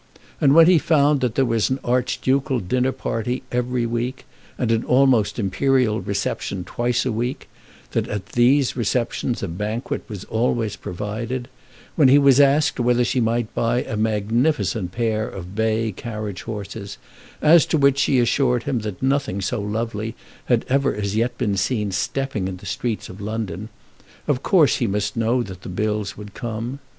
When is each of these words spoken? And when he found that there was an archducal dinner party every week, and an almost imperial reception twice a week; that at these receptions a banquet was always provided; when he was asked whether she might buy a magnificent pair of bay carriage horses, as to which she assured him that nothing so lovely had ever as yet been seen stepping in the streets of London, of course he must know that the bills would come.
And 0.41 0.55
when 0.55 0.65
he 0.65 0.79
found 0.79 1.21
that 1.21 1.35
there 1.35 1.45
was 1.45 1.69
an 1.69 1.77
archducal 1.83 2.59
dinner 2.59 2.91
party 2.91 3.43
every 3.51 3.85
week, 3.85 4.25
and 4.57 4.71
an 4.71 4.83
almost 4.83 5.37
imperial 5.37 6.01
reception 6.01 6.63
twice 6.63 7.05
a 7.05 7.11
week; 7.11 7.47
that 7.91 8.07
at 8.07 8.25
these 8.29 8.75
receptions 8.75 9.43
a 9.43 9.47
banquet 9.47 10.01
was 10.09 10.23
always 10.23 10.75
provided; 10.75 11.49
when 11.95 12.07
he 12.07 12.17
was 12.17 12.39
asked 12.41 12.79
whether 12.79 13.05
she 13.05 13.19
might 13.21 13.53
buy 13.53 13.83
a 13.83 13.95
magnificent 13.95 14.91
pair 14.91 15.29
of 15.29 15.53
bay 15.53 15.91
carriage 15.95 16.41
horses, 16.41 16.97
as 17.39 17.63
to 17.67 17.77
which 17.77 17.99
she 17.99 18.17
assured 18.17 18.63
him 18.63 18.79
that 18.79 19.03
nothing 19.03 19.39
so 19.39 19.61
lovely 19.61 20.15
had 20.45 20.65
ever 20.67 20.95
as 20.95 21.15
yet 21.15 21.37
been 21.37 21.55
seen 21.55 21.91
stepping 21.91 22.47
in 22.47 22.57
the 22.57 22.65
streets 22.65 23.07
of 23.07 23.21
London, 23.21 23.69
of 24.27 24.41
course 24.41 24.77
he 24.77 24.87
must 24.87 25.15
know 25.15 25.43
that 25.43 25.61
the 25.61 25.69
bills 25.69 26.17
would 26.17 26.33
come. 26.33 26.79